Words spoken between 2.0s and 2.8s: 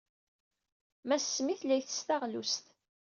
taɣlust.